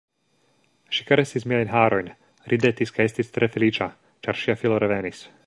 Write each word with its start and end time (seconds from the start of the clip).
Ŝi 0.99 1.03
karesis 1.09 1.45
miajn 1.51 1.69
harojn, 1.73 2.09
ridetis 2.55 2.95
kaj 2.97 3.07
estis 3.11 3.31
tre 3.37 3.51
feliĉa, 3.57 3.91
ĉar 4.27 4.43
ŝia 4.45 4.59
filo 4.65 4.83
revenis. 4.87 5.23